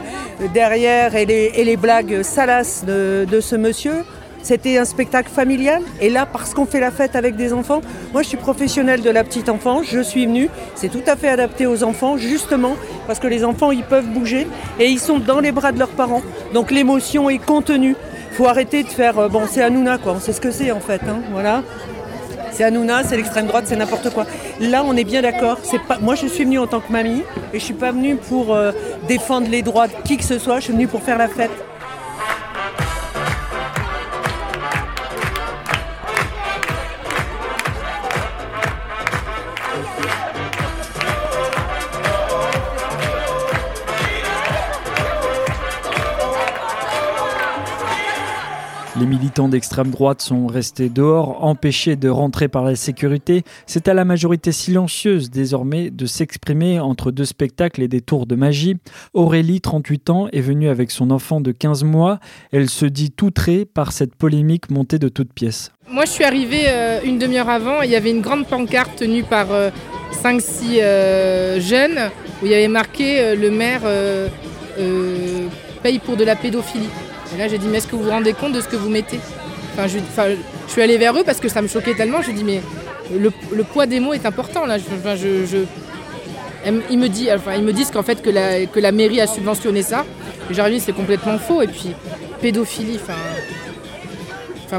derrière 0.51 1.15
et 1.15 1.25
les, 1.27 1.77
blagues 1.77 2.23
salaces 2.23 2.85
de, 2.85 3.39
ce 3.39 3.55
monsieur, 3.55 4.03
c'était 4.43 4.77
un 4.77 4.85
spectacle 4.85 5.29
familial. 5.29 5.81
Et 5.99 6.09
là, 6.09 6.25
parce 6.25 6.53
qu'on 6.53 6.65
fait 6.65 6.79
la 6.79 6.91
fête 6.91 7.15
avec 7.15 7.35
des 7.35 7.53
enfants, 7.53 7.81
moi 8.11 8.21
je 8.21 8.27
suis 8.27 8.37
professionnelle 8.37 9.01
de 9.01 9.09
la 9.09 9.23
petite 9.23 9.49
enfance, 9.49 9.87
je 9.89 10.01
suis 10.01 10.25
venue. 10.25 10.49
C'est 10.75 10.89
tout 10.89 11.01
à 11.07 11.15
fait 11.15 11.29
adapté 11.29 11.65
aux 11.65 11.83
enfants, 11.83 12.17
justement, 12.17 12.75
parce 13.07 13.19
que 13.19 13.27
les 13.27 13.43
enfants, 13.43 13.71
ils 13.71 13.83
peuvent 13.83 14.09
bouger 14.09 14.45
et 14.79 14.87
ils 14.87 14.99
sont 14.99 15.17
dans 15.17 15.39
les 15.39 15.51
bras 15.51 15.71
de 15.71 15.79
leurs 15.79 15.89
parents. 15.89 16.21
Donc 16.53 16.69
l'émotion 16.69 17.29
est 17.29 17.43
contenue. 17.43 17.95
faut 18.33 18.47
arrêter 18.47 18.83
de 18.83 18.89
faire, 18.89 19.29
bon, 19.29 19.43
c'est 19.49 19.63
Hanouna, 19.63 19.97
quoi. 19.97 20.13
On 20.13 20.19
sait 20.19 20.33
ce 20.33 20.41
que 20.41 20.51
c'est, 20.51 20.71
en 20.71 20.79
fait. 20.79 21.01
Hein, 21.07 21.21
voilà 21.31 21.63
c'est 22.53 22.63
Hanouna, 22.63 23.03
c'est 23.03 23.17
l'extrême 23.17 23.47
droite, 23.47 23.65
c'est 23.67 23.75
n'importe 23.75 24.11
quoi. 24.11 24.25
Là, 24.59 24.83
on 24.85 24.95
est 24.95 25.03
bien 25.03 25.21
d'accord. 25.21 25.57
moi, 26.01 26.15
je 26.15 26.27
suis 26.27 26.43
venue 26.43 26.59
en 26.59 26.67
tant 26.67 26.79
que 26.79 26.91
mamie 26.91 27.23
et 27.51 27.59
je 27.59 27.65
suis 27.65 27.73
pas 27.73 27.91
venue 27.91 28.15
pour 28.15 28.53
euh, 28.53 28.71
défendre 29.07 29.49
les 29.49 29.63
droits 29.63 29.87
de 29.87 29.93
qui 30.05 30.17
que 30.17 30.23
ce 30.23 30.37
soit. 30.37 30.59
Je 30.59 30.65
suis 30.65 30.73
venue 30.73 30.87
pour 30.87 31.01
faire 31.01 31.17
la 31.17 31.27
fête. 31.27 31.51
Les 49.03 49.09
militants 49.09 49.49
d'extrême 49.49 49.89
droite 49.89 50.21
sont 50.21 50.47
restés 50.47 50.87
dehors, 50.87 51.43
empêchés 51.43 51.97
de 51.97 52.07
rentrer 52.07 52.47
par 52.47 52.63
la 52.63 52.77
sécurité. 52.77 53.43
C'est 53.65 53.89
à 53.89 53.93
la 53.93 54.05
majorité 54.05 54.53
silencieuse 54.53 55.29
désormais 55.29 55.89
de 55.89 56.05
s'exprimer 56.05 56.79
entre 56.79 57.11
deux 57.11 57.25
spectacles 57.25 57.81
et 57.81 57.89
des 57.89 57.99
tours 57.99 58.25
de 58.25 58.35
magie. 58.35 58.77
Aurélie, 59.13 59.59
38 59.59 60.09
ans, 60.09 60.29
est 60.31 60.39
venue 60.39 60.69
avec 60.69 60.89
son 60.89 61.11
enfant 61.11 61.41
de 61.41 61.51
15 61.51 61.83
mois. 61.83 62.21
Elle 62.53 62.69
se 62.69 62.85
dit 62.85 63.11
outrée 63.21 63.65
par 63.65 63.91
cette 63.91 64.15
polémique 64.15 64.71
montée 64.71 64.99
de 64.99 65.09
toutes 65.09 65.33
pièces. 65.33 65.73
Moi, 65.89 66.05
je 66.05 66.11
suis 66.11 66.23
arrivée 66.23 66.67
euh, 66.67 67.01
une 67.03 67.19
demi-heure 67.19 67.49
avant. 67.49 67.81
Il 67.81 67.91
y 67.91 67.97
avait 67.97 68.11
une 68.11 68.21
grande 68.21 68.47
pancarte 68.47 68.95
tenue 68.95 69.23
par 69.23 69.47
5-6 69.47 69.49
euh, 69.51 70.79
euh, 70.79 71.59
jeunes 71.59 72.09
où 72.41 72.45
il 72.45 72.51
y 72.51 72.55
avait 72.55 72.69
marqué 72.69 73.35
le 73.35 73.51
maire 73.51 73.81
paye 75.83 75.99
pour 75.99 76.15
de 76.15 76.23
la 76.23 76.37
pédophilie. 76.37 76.87
Et 77.33 77.37
là, 77.37 77.47
j'ai 77.47 77.57
dit, 77.57 77.67
mais 77.67 77.77
est-ce 77.77 77.87
que 77.87 77.95
vous 77.95 78.03
vous 78.03 78.09
rendez 78.09 78.33
compte 78.33 78.53
de 78.53 78.61
ce 78.61 78.67
que 78.67 78.75
vous 78.75 78.89
mettez 78.89 79.19
enfin 79.73 79.87
je, 79.87 79.99
suis 80.67 80.81
allée 80.81 80.97
vers 80.97 81.17
eux 81.17 81.23
parce 81.23 81.39
que 81.39 81.49
ça 81.49 81.61
me 81.61 81.67
choquait 81.67 81.93
tellement. 81.93 82.21
Je 82.21 82.31
dis, 82.31 82.43
mais 82.43 82.61
le, 83.11 83.29
poids 83.63 83.85
des 83.85 83.99
mots 83.99 84.13
est 84.13 84.25
important. 84.25 84.65
Là. 84.65 84.77
Enfin, 84.91 85.15
ils 86.89 86.97
me 86.97 87.71
disent 87.71 87.91
qu'en 87.91 88.03
fait, 88.03 88.21
que 88.21 88.79
la, 88.79 88.91
mairie 88.91 89.21
a 89.21 89.27
subventionné 89.27 89.83
ça. 89.83 90.05
Et 90.49 90.53
dit, 90.69 90.79
c'est 90.79 90.93
complètement 90.93 91.37
faux. 91.37 91.61
Et 91.61 91.67
puis, 91.67 91.93
pédophilie, 92.41 92.99
enfin. 93.01 93.17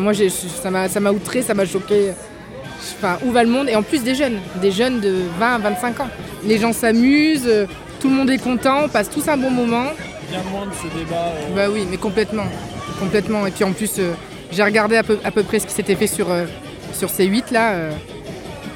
Moi, 0.00 0.12
ça 0.12 0.70
m'a 1.00 1.12
outré, 1.12 1.42
ça 1.42 1.54
m'a 1.54 1.64
choqué. 1.66 2.12
Enfin, 2.98 3.18
où 3.24 3.30
va 3.30 3.44
le 3.44 3.50
monde? 3.50 3.68
Et 3.68 3.76
en 3.76 3.82
plus, 3.82 4.02
des 4.02 4.14
jeunes, 4.14 4.38
des 4.60 4.72
jeunes 4.72 5.00
de 5.00 5.14
20 5.38 5.54
à 5.54 5.58
25 5.58 6.00
ans. 6.00 6.08
Les 6.44 6.58
gens 6.58 6.72
s'amusent, 6.72 7.48
tout 8.00 8.08
le 8.08 8.14
monde 8.14 8.28
est 8.30 8.42
content, 8.42 8.84
on 8.84 8.88
passe 8.88 9.08
tous 9.08 9.28
un 9.28 9.36
bon 9.36 9.50
moment 9.50 9.86
bien 10.30 10.42
moins 10.50 10.66
de 10.66 10.72
ce 10.72 10.98
débat. 10.98 11.32
Euh. 11.34 11.54
Bah 11.54 11.66
oui, 11.72 11.86
mais 11.90 11.96
complètement. 11.96 12.46
Complètement. 12.98 13.46
Et 13.46 13.50
puis 13.50 13.64
en 13.64 13.72
plus, 13.72 13.98
euh, 13.98 14.12
j'ai 14.50 14.62
regardé 14.62 14.96
à 14.96 15.02
peu, 15.02 15.18
à 15.24 15.30
peu, 15.30 15.42
près 15.42 15.58
ce 15.58 15.66
qui 15.66 15.72
s'était 15.72 15.96
fait 15.96 16.06
sur, 16.06 16.30
euh, 16.30 16.44
sur 16.92 17.10
ces 17.10 17.26
8 17.26 17.50
là. 17.50 17.90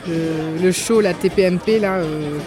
le 0.07 0.73
show, 0.73 1.01
la 1.01 1.15
TPMP, 1.15 1.79
là, 1.79 2.01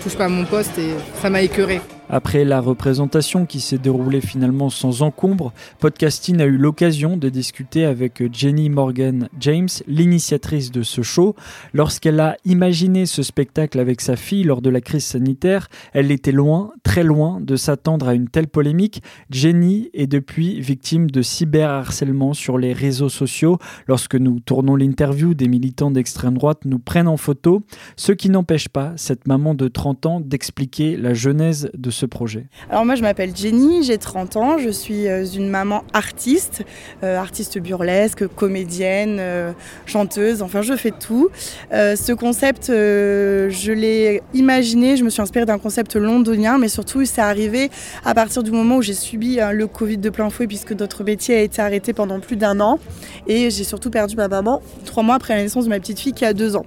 touche 0.04 0.16
pas 0.16 0.26
à 0.26 0.30
mon 0.30 0.46
poste 0.46 0.78
et 0.80 0.96
ça 1.22 1.30
m'a 1.30 1.42
écœuré. 1.42 1.80
Après 2.14 2.44
la 2.44 2.60
représentation 2.60 3.46
qui 3.46 3.62
s'est 3.62 3.78
déroulée 3.78 4.20
finalement 4.20 4.70
sans 4.70 5.02
encombre, 5.02 5.54
Podcasting 5.80 6.42
a 6.42 6.46
eu 6.46 6.58
l'occasion 6.58 7.16
de 7.16 7.30
discuter 7.30 7.86
avec 7.86 8.22
Jenny 8.34 8.70
Morgan 8.70 9.30
James, 9.40 9.70
l'initiatrice 9.88 10.72
de 10.72 10.84
ce 10.84 11.04
show. 11.04 11.38
Lorsqu'elle 11.74 12.20
a 12.20 12.36
imaginé 12.44 13.06
ce 13.06 13.24
spectacle 13.24 13.80
avec 13.80 14.02
sa 14.02 14.18
fille 14.18 14.44
lors 14.44 14.62
de 14.62 14.70
la 14.70 14.82
crise 14.82 15.06
sanitaire, 15.06 15.70
elle 15.94 16.12
était 16.12 16.34
loin, 16.34 16.74
très 16.84 17.06
loin 17.06 17.40
de 17.40 17.56
s'attendre 17.56 18.10
à 18.10 18.14
une 18.14 18.28
telle 18.28 18.50
polémique. 18.50 19.02
Jenny 19.30 19.90
est 19.94 20.08
depuis 20.08 20.60
victime 20.60 21.10
de 21.10 21.22
cyberharcèlement 21.22 22.34
sur 22.34 22.58
les 22.58 22.74
réseaux 22.74 23.08
sociaux. 23.08 23.58
Lorsque 23.88 24.16
nous 24.16 24.42
tournons 24.42 24.76
l'interview, 24.76 25.34
des 25.34 25.48
militants 25.48 25.92
d'extrême 25.92 26.38
droite 26.38 26.66
nous 26.66 26.80
prennent 26.80 27.08
en 27.08 27.16
photo, 27.16 27.62
ce 27.96 28.12
qui 28.12 28.30
n'empêche 28.30 28.68
pas 28.68 28.92
cette 28.98 29.28
maman 29.28 29.56
de 29.56 29.70
30 29.70 30.06
ans 30.08 30.20
d'expliquer 30.20 30.98
la 30.98 31.14
genèse 31.14 31.72
de 31.78 31.90
ce 31.90 32.01
projet 32.06 32.46
Alors 32.70 32.86
moi 32.86 32.96
je 32.96 33.02
m'appelle 33.02 33.36
Jenny, 33.36 33.84
j'ai 33.84 33.98
30 33.98 34.38
ans, 34.38 34.58
je 34.58 34.70
suis 34.70 35.08
euh, 35.08 35.26
une 35.26 35.50
maman 35.50 35.84
artiste, 35.94 36.64
euh, 37.04 37.18
artiste 37.18 37.60
burlesque, 37.60 38.28
comédienne, 38.28 39.18
euh, 39.20 39.52
chanteuse, 39.86 40.42
enfin 40.42 40.62
je 40.62 40.76
fais 40.76 40.92
tout. 40.92 41.30
ce 41.72 42.14
concept, 42.14 42.68
je 42.68 43.72
l'ai 43.72 44.22
imaginé, 44.34 44.98
je 44.98 45.04
me 45.04 45.10
suis 45.10 45.22
inspirée 45.22 45.46
d'un 45.46 45.60
concept 45.60 45.96
londonien, 45.96 46.58
mais 46.58 46.68
surtout 46.68 47.06
c'est 47.06 47.22
arrivé 47.22 47.70
à 48.06 48.14
partir 48.14 48.44
du 48.44 48.52
moment 48.52 48.78
où 48.78 48.82
j'ai 48.82 48.94
subi 48.94 49.40
le 49.52 49.68
Covid 49.68 49.98
de 49.98 50.10
plein 50.10 50.30
fouet 50.30 50.48
puisque 50.48 50.74
notre 50.74 51.04
métier 51.04 51.36
a 51.36 51.42
été 51.42 51.62
arrêté 51.62 51.94
pendant 51.94 52.20
plus 52.20 52.36
d'un 52.36 52.60
an 52.60 52.80
et 53.28 53.50
j'ai 53.50 53.64
surtout 53.64 53.90
perdu 53.90 54.16
ma 54.16 54.28
maman 54.28 54.62
trois 54.86 55.04
mois 55.04 55.16
après 55.16 55.36
la 55.36 55.44
naissance 55.44 55.66
de 55.66 55.70
ma 55.70 55.80
petite 55.80 56.00
fille 56.00 56.14
qui 56.14 56.26
a 56.26 56.34
deux 56.34 56.56
ans. 56.56 56.66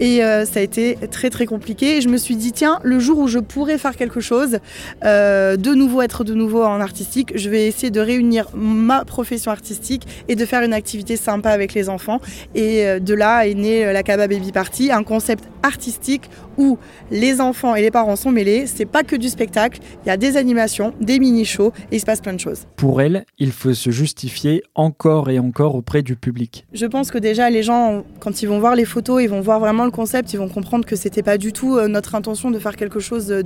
Et 0.00 0.18
ça 0.18 0.60
a 0.60 0.62
été 0.62 0.96
très 1.10 1.30
très 1.30 1.46
compliqué 1.46 1.96
et 1.96 2.00
je 2.00 2.08
me 2.08 2.16
suis 2.16 2.36
dit 2.36 2.52
tiens, 2.52 2.78
le 2.82 2.98
jour 2.98 3.18
où 3.18 3.28
je 3.28 3.38
pourrais 3.38 3.78
faire 3.78 3.96
quelque 3.96 4.20
chose, 4.20 4.58
euh, 5.04 5.56
de 5.56 5.74
nouveau 5.74 6.02
être 6.02 6.24
de 6.24 6.34
nouveau 6.34 6.62
en 6.64 6.80
artistique. 6.80 7.32
Je 7.34 7.50
vais 7.50 7.66
essayer 7.66 7.90
de 7.90 8.00
réunir 8.00 8.48
ma 8.54 9.04
profession 9.04 9.50
artistique 9.50 10.06
et 10.28 10.36
de 10.36 10.44
faire 10.44 10.62
une 10.62 10.74
activité 10.74 11.16
sympa 11.16 11.50
avec 11.50 11.74
les 11.74 11.88
enfants. 11.88 12.20
Et 12.54 12.86
euh, 12.86 12.98
de 12.98 13.14
là 13.14 13.46
est 13.46 13.54
né 13.54 13.92
la 13.92 14.02
Kaba 14.02 14.28
Baby 14.28 14.52
Party, 14.52 14.90
un 14.92 15.02
concept 15.02 15.44
artistique 15.64 16.30
où 16.56 16.78
les 17.10 17.40
enfants 17.40 17.74
et 17.74 17.82
les 17.82 17.90
parents 17.90 18.16
sont 18.16 18.30
mêlés. 18.30 18.66
C'est 18.66 18.84
pas 18.84 19.02
que 19.02 19.16
du 19.16 19.28
spectacle, 19.28 19.80
il 20.04 20.08
y 20.08 20.10
a 20.10 20.16
des 20.16 20.36
animations, 20.36 20.92
des 21.00 21.18
mini-shows 21.18 21.72
et 21.90 21.96
il 21.96 22.00
se 22.00 22.06
passe 22.06 22.20
plein 22.20 22.34
de 22.34 22.40
choses. 22.40 22.66
Pour 22.76 23.00
elle, 23.00 23.24
il 23.38 23.50
faut 23.50 23.74
se 23.74 23.90
justifier 23.90 24.62
encore 24.74 25.30
et 25.30 25.38
encore 25.38 25.74
auprès 25.74 26.02
du 26.02 26.16
public. 26.16 26.66
Je 26.72 26.86
pense 26.86 27.10
que 27.10 27.18
déjà 27.18 27.50
les 27.50 27.62
gens, 27.62 28.04
quand 28.20 28.42
ils 28.42 28.46
vont 28.46 28.60
voir 28.60 28.76
les 28.76 28.84
photos, 28.84 29.22
ils 29.22 29.28
vont 29.28 29.40
voir 29.40 29.58
vraiment 29.58 29.84
le 29.84 29.90
concept, 29.90 30.32
ils 30.32 30.38
vont 30.38 30.48
comprendre 30.48 30.84
que 30.84 30.96
c'était 30.96 31.22
pas 31.22 31.38
du 31.38 31.52
tout 31.52 31.76
euh, 31.76 31.88
notre 31.88 32.14
intention 32.14 32.50
de 32.50 32.58
faire 32.58 32.76
quelque 32.76 33.00
chose 33.00 33.26
de, 33.26 33.42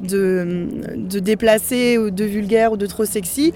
de, 0.00 0.68
de 0.96 1.18
déplacé 1.18 1.98
ou 1.98 2.10
de 2.10 2.24
vulgaire 2.24 2.72
ou 2.72 2.76
de 2.76 2.86
trop 2.86 3.04
sexy. 3.04 3.52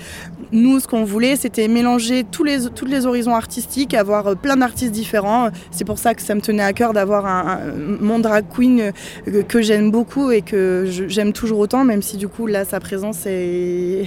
Nous, 0.52 0.80
ce 0.80 0.88
qu'on 0.88 1.04
voulait, 1.04 1.36
c'était 1.36 1.68
mélanger 1.68 2.24
tous 2.24 2.44
les, 2.44 2.70
tous 2.74 2.86
les 2.86 3.06
horizons 3.06 3.34
artistiques, 3.34 3.94
avoir 3.94 4.28
euh, 4.28 4.34
plein 4.34 4.56
d'artistes 4.56 4.92
différents. 4.92 5.50
C'est 5.70 5.84
pour 5.84 5.98
ça 5.98 6.14
que 6.14 6.22
ça 6.22 6.34
me 6.34 6.40
tenait 6.40 6.62
à 6.62 6.72
cœur 6.72 6.92
d'avoir 6.92 7.26
un, 7.26 7.65
un 7.66 8.18
drag 8.18 8.44
queen 8.54 8.92
euh, 9.28 9.42
que 9.42 9.60
j'aime 9.60 9.90
beaucoup 9.90 10.30
et 10.30 10.42
que 10.42 10.86
j'aime 11.08 11.32
toujours 11.32 11.58
autant, 11.58 11.84
même 11.84 12.02
si 12.02 12.16
du 12.16 12.28
coup 12.28 12.46
là 12.46 12.64
sa 12.64 12.80
présence 12.80 13.26
est, 13.26 14.06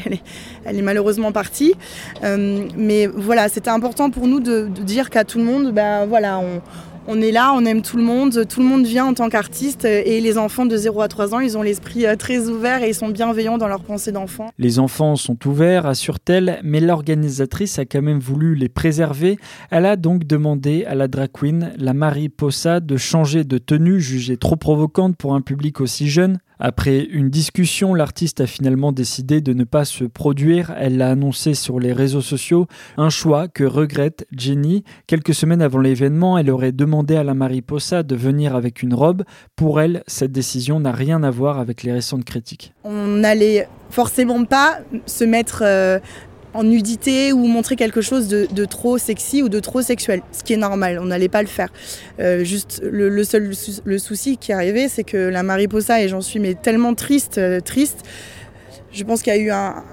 elle, 0.65 0.77
est, 0.77 0.81
malheureusement 0.81 1.31
partie. 1.31 1.73
Euh, 2.23 2.67
mais 2.75 3.07
voilà, 3.07 3.49
c'était 3.49 3.69
important 3.69 4.09
pour 4.09 4.27
nous 4.27 4.39
de, 4.39 4.67
dire 4.67 5.09
qu'à 5.09 5.23
tout 5.23 5.37
le 5.37 5.43
monde, 5.43 5.71
ben 5.73 6.05
voilà, 6.05 6.39
on, 6.39 6.61
on 7.11 7.21
est 7.21 7.31
là, 7.31 7.53
on 7.55 7.65
aime 7.65 7.81
tout 7.81 7.97
le 7.97 8.03
monde, 8.03 8.45
tout 8.47 8.61
le 8.61 8.67
monde 8.67 8.85
vient 8.85 9.07
en 9.07 9.15
tant 9.15 9.29
qu'artiste 9.29 9.83
et 9.83 10.21
les 10.21 10.37
enfants 10.37 10.67
de 10.67 10.77
0 10.77 11.01
à 11.01 11.07
3 11.07 11.33
ans, 11.33 11.39
ils 11.39 11.57
ont 11.57 11.63
l'esprit 11.63 12.05
euh, 12.05 12.15
très 12.15 12.47
ouvert 12.47 12.83
et 12.83 12.89
ils 12.89 12.93
sont 12.93 13.09
bienveillants 13.09 13.57
dans 13.57 13.67
leur 13.67 13.81
pensée 13.81 14.11
d'enfant. 14.11 14.51
Les 14.59 14.77
enfants 14.77 15.15
sont 15.15 15.35
ouverts, 15.47 15.87
assure-t-elle, 15.87 16.59
mais 16.63 16.79
l'organisatrice 16.79 17.79
a 17.79 17.85
quand 17.85 18.03
même 18.03 18.19
voulu 18.19 18.53
les 18.53 18.69
préserver. 18.69 19.39
Elle 19.71 19.87
a 19.87 19.95
donc 19.95 20.25
demandé 20.25 20.85
à 20.85 20.93
la 20.93 21.07
drag 21.07 21.31
queen, 21.33 21.71
la 21.79 21.95
Marie 21.95 22.29
Possa, 22.29 22.79
de 22.79 22.95
changer 22.95 23.43
de 23.43 23.57
tenue 23.57 23.99
jugée 23.99 24.37
trop 24.37 24.55
provocante 24.55 25.17
pour 25.17 25.33
un 25.33 25.41
public 25.41 25.81
aussi 25.81 26.07
jeune. 26.07 26.37
Après 26.61 27.05
une 27.05 27.29
discussion, 27.29 27.93
l'artiste 27.93 28.41
a 28.41 28.45
finalement 28.45 28.91
décidé 28.91 29.39
de 29.39 29.53
ne 29.53 29.63
pas 29.63 29.85
se 29.85 30.03
produire. 30.03 30.73
Elle 30.77 30.97
l'a 30.97 31.09
annoncé 31.09 31.53
sur 31.53 31.79
les 31.79 31.93
réseaux 31.93 32.19
sociaux, 32.21 32.67
un 32.97 33.09
choix 33.09 33.47
que 33.47 33.63
regrette 33.63 34.27
Jenny. 34.35 34.83
Quelques 35.07 35.33
semaines 35.33 35.61
avant 35.61 35.79
l'événement, 35.79 36.37
elle 36.37 36.51
aurait 36.51 36.73
demandé 36.73 37.15
à 37.15 37.23
la 37.23 37.33
Mariposa 37.33 38.03
de 38.03 38.15
venir 38.15 38.57
avec 38.57 38.83
une 38.83 38.93
robe. 38.93 39.23
Pour 39.55 39.79
elle, 39.79 40.03
cette 40.05 40.33
décision 40.33 40.81
n'a 40.81 40.91
rien 40.91 41.23
à 41.23 41.31
voir 41.31 41.59
avec 41.59 41.83
les 41.83 41.93
récentes 41.93 42.25
critiques. 42.25 42.73
On 42.83 43.07
n'allait 43.07 43.69
forcément 43.89 44.43
pas 44.43 44.79
se 45.05 45.23
mettre 45.23 45.63
euh, 45.65 45.99
en 46.53 46.63
nudité 46.63 47.31
ou 47.31 47.45
montrer 47.45 47.75
quelque 47.75 48.01
chose 48.01 48.27
de, 48.27 48.65
trop 48.65 48.97
sexy 48.97 49.43
ou 49.43 49.49
de 49.49 49.59
trop 49.59 49.81
sexuel, 49.81 50.21
ce 50.31 50.43
qui 50.43 50.53
est 50.53 50.57
normal, 50.57 50.99
on 51.01 51.05
n'allait 51.05 51.29
pas 51.29 51.41
le 51.41 51.47
faire. 51.47 51.69
Euh, 52.19 52.43
juste 52.43 52.81
le, 52.83 53.23
seul 53.23 53.51
le 53.83 53.97
souci 53.97 54.37
qui 54.37 54.51
est 54.51 54.55
arrivé, 54.55 54.89
c'est 54.89 55.03
que 55.03 55.17
la 55.17 55.43
Mariposa, 55.43 56.01
et 56.01 56.07
j'en 56.07 56.21
suis 56.21 56.39
mais 56.39 56.55
tellement 56.55 56.93
triste, 56.93 57.37
euh, 57.37 57.59
triste, 57.59 58.03
je 58.91 59.03
pense 59.03 59.21
qu'il 59.21 59.33
a 59.33 59.37
eu 59.37 59.51
un, 59.51 59.83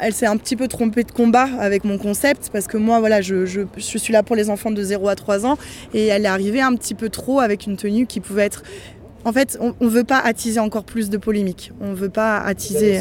elle 0.00 0.12
s'est 0.12 0.26
un 0.26 0.36
petit 0.36 0.56
peu 0.56 0.68
trompée 0.68 1.04
de 1.04 1.10
combat 1.10 1.48
avec 1.58 1.84
mon 1.84 1.96
concept 1.96 2.50
parce 2.52 2.66
que 2.66 2.76
moi 2.76 3.00
voilà 3.00 3.22
je, 3.22 3.46
je, 3.46 3.64
suis 3.76 4.12
là 4.12 4.22
pour 4.22 4.36
les 4.36 4.50
enfants 4.50 4.70
de 4.70 4.82
0 4.82 5.08
à 5.08 5.14
3 5.14 5.46
ans 5.46 5.56
et 5.94 6.06
elle 6.08 6.26
est 6.26 6.28
arrivée 6.28 6.60
un 6.60 6.74
petit 6.74 6.94
peu 6.94 7.08
trop 7.08 7.40
avec 7.40 7.66
une 7.66 7.78
tenue 7.78 8.06
qui 8.06 8.20
pouvait 8.20 8.44
être 8.44 8.62
en 9.24 9.32
fait 9.32 9.56
on, 9.60 9.74
ne 9.82 9.88
veut 9.88 10.04
pas 10.04 10.18
attiser 10.18 10.60
encore 10.60 10.84
plus 10.84 11.08
de 11.08 11.16
polémiques 11.16 11.72
on 11.80 11.94
veut 11.94 12.10
pas 12.10 12.38
attiser 12.38 13.00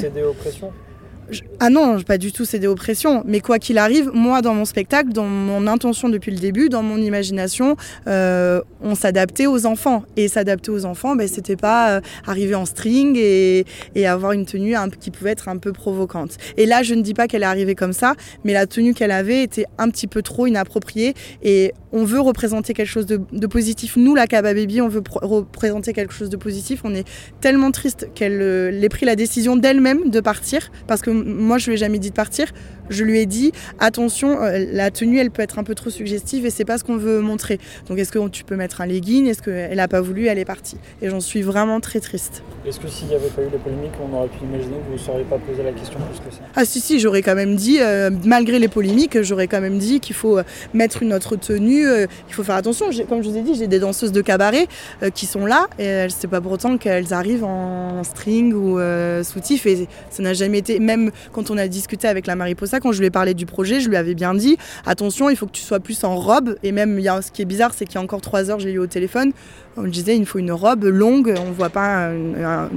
ah 1.60 1.70
non, 1.70 2.02
pas 2.02 2.18
du 2.18 2.32
tout 2.32 2.46
céder 2.46 2.68
aux 2.68 2.76
pressions. 2.76 3.24
Mais 3.26 3.40
quoi 3.40 3.60
qu'il 3.60 3.78
arrive, 3.78 4.12
moi, 4.14 4.42
dans 4.42 4.54
mon 4.54 4.66
spectacle, 4.66 5.10
dans 5.10 5.26
mon 5.26 5.68
intention 5.68 6.10
depuis 6.10 6.32
le 6.32 6.38
début, 6.38 6.70
dans 6.70 6.84
mon 6.84 6.98
imagination, 6.98 7.76
euh, 8.08 8.62
on 8.82 8.96
s'adaptait 8.96 9.48
aux 9.48 9.66
enfants. 9.66 10.04
Et 10.18 10.28
s'adapter 10.28 10.72
aux 10.72 10.86
enfants, 10.86 11.16
ben, 11.16 11.28
c'était 11.28 11.56
pas 11.56 11.92
euh, 11.92 12.02
arriver 12.26 12.56
en 12.56 12.66
string 12.66 13.18
et, 13.18 13.66
avoir 14.06 14.34
une 14.34 14.46
tenue 14.46 14.76
qui 15.00 15.12
pouvait 15.12 15.32
être 15.32 15.48
un 15.48 15.58
peu 15.58 15.72
provocante. 15.72 16.38
Et 16.58 16.66
là, 16.66 16.84
je 16.84 16.94
ne 16.94 17.02
dis 17.02 17.14
pas 17.14 17.28
qu'elle 17.28 17.42
est 17.42 17.46
arrivée 17.46 17.74
comme 17.74 17.94
ça, 17.94 18.16
mais 18.44 18.54
la 18.54 18.68
tenue 18.68 18.94
qu'elle 18.94 19.12
avait 19.12 19.44
était 19.44 19.66
un 19.78 19.90
petit 19.90 20.08
peu 20.08 20.22
trop 20.22 20.46
inappropriée. 20.46 21.14
Et 21.42 21.74
on 21.94 22.04
veut 22.04 22.20
représenter 22.20 22.74
quelque 22.74 22.90
chose 22.90 23.06
de, 23.06 23.48
positif. 23.48 23.96
Nous, 23.96 24.16
la 24.16 24.28
Kaba 24.28 24.54
Baby, 24.54 24.82
on 24.82 24.88
veut 24.88 25.04
représenter 25.22 25.94
quelque 25.94 26.14
chose 26.14 26.30
de 26.30 26.38
positif. 26.38 26.82
On 26.84 26.94
est 26.94 27.08
tellement 27.40 27.72
triste 27.72 28.10
qu'elle 28.16 28.42
euh, 28.42 28.82
ait 28.82 28.90
pris 28.90 29.06
la 29.06 29.16
décision 29.16 29.56
d'elle-même 29.56 30.10
de 30.10 30.20
partir 30.20 30.72
parce 30.88 31.02
que 31.02 31.12
moi, 31.14 31.58
je 31.58 31.68
lui 31.68 31.74
ai 31.74 31.78
jamais 31.78 32.00
dit 32.00 32.10
de 32.10 32.16
partir. 32.16 32.48
Je 32.90 33.04
lui 33.04 33.20
ai 33.20 33.26
dit 33.26 33.52
attention, 33.80 34.42
euh, 34.42 34.66
la 34.72 34.92
tenue, 34.92 35.20
elle 35.20 35.32
peut 35.32 35.42
être 35.42 35.60
un 35.60 35.64
peu 35.64 35.76
trop 35.76 35.90
suggestive 35.90 36.46
et 36.46 36.50
c'est 36.50 36.66
pas 36.66 36.78
ce 36.78 36.84
qu'on 36.84 36.98
veut 36.98 37.22
montrer. 37.22 37.60
Donc, 37.88 37.98
est-ce 37.98 38.12
que 38.12 38.28
tu 38.30 38.44
peux 38.44 38.56
mettre 38.56 38.82
un 38.82 38.86
legging? 38.86 39.28
Est-ce 39.28 39.42
qu'elle 39.42 39.78
n'a 39.78 39.88
pas 39.88 40.02
voulu? 40.02 40.28
Elle 40.28 40.40
est 40.40 40.46
partie. 40.46 40.78
Et 41.02 41.10
j'en 41.10 41.20
suis 41.20 41.42
vraiment 41.42 41.80
très 41.80 42.00
triste. 42.00 42.44
Est-ce 42.66 42.80
que 42.80 42.88
s'il 42.88 43.08
n'y 43.08 43.16
avait 43.16 43.30
pas 43.30 43.42
eu 43.42 43.50
les 43.52 43.58
polémiques, 43.58 43.92
on 44.02 44.16
aurait 44.16 44.28
pu 44.28 44.44
imaginer 44.44 44.78
que 44.78 44.88
vous 44.88 44.94
ne 44.94 44.98
sauriez 44.98 45.24
pas 45.26 45.38
poser 45.38 45.64
la 45.64 45.72
question 45.72 46.00
plus 46.00 46.20
que 46.20 46.34
ça? 46.34 46.42
Ah, 46.56 46.66
si, 46.66 46.80
si, 46.82 47.00
j'aurais 47.00 47.22
quand 47.22 47.36
même 47.36 47.56
dit, 47.56 47.80
euh, 47.82 48.10
malgré 48.26 48.60
les 48.60 48.68
polémiques, 48.68 49.22
j'aurais 49.22 49.48
quand 49.48 49.62
même 49.62 49.78
dit 49.78 50.00
qu'il 50.00 50.16
faut 50.16 50.38
euh, 50.38 50.44
mettre 50.74 51.04
une 51.04 51.14
autre 51.14 51.36
tenue. 51.36 51.86
il 52.30 52.34
faut 52.34 52.44
faire 52.44 52.56
attention. 52.56 52.88
Comme 53.08 53.24
je 53.24 53.30
vous 53.30 53.38
ai 53.38 53.42
dit, 53.42 53.56
j'ai 53.56 53.68
des 53.68 53.80
danseuses 53.80 54.12
de 54.12 54.22
cabaret 54.22 54.68
qui 55.14 55.26
sont 55.26 55.46
là 55.46 55.68
et 55.80 56.08
c'est 56.10 56.28
pas 56.28 56.42
pour 56.42 56.54
autant 56.54 56.78
qu'elles 56.78 57.14
arrivent 57.14 57.44
en 57.44 58.04
string 58.04 58.54
ou 58.54 58.80
soutif. 59.24 59.66
Et 59.66 59.88
ça 60.10 60.24
n'a 60.24 60.34
jamais 60.34 60.60
été, 60.60 60.80
même 60.80 61.12
quand 61.32 61.52
on 61.52 61.58
a 61.58 61.68
discuté 61.68 62.08
avec 62.08 62.28
la 62.28 62.36
Mariposa, 62.36 62.73
quand 62.80 62.92
je 62.92 63.00
lui 63.00 63.08
ai 63.08 63.12
parlé 63.12 63.34
du 63.34 63.46
projet, 63.46 63.80
je 63.80 63.90
lui 63.90 63.98
avais 63.98 64.16
bien 64.16 64.34
dit 64.34 64.58
attention, 64.86 65.30
il 65.30 65.36
faut 65.36 65.46
que 65.46 65.52
tu 65.52 65.62
sois 65.62 65.80
plus 65.80 66.04
en 66.04 66.16
robe. 66.16 66.56
Et 66.64 66.72
même, 66.72 67.00
il 67.00 67.06
y 67.06 67.10
a, 67.10 67.22
ce 67.22 67.32
qui 67.32 67.42
est 67.42 67.46
bizarre, 67.46 67.72
c'est 67.76 67.86
qu'il 67.86 67.96
y 67.96 67.98
a 67.98 68.02
encore 68.02 68.22
trois 68.22 68.50
heures, 68.50 68.60
j'ai 68.60 68.72
eu 68.72 68.80
au 68.80 68.88
téléphone, 68.88 69.32
on 69.78 69.82
me 69.82 69.90
disait 69.90 70.16
il 70.16 70.26
faut 70.26 70.40
une 70.40 70.52
robe 70.52 70.84
longue, 70.84 71.34
on 71.38 71.52
voit 71.52 71.70
pas 71.70 72.10
un 72.10 72.70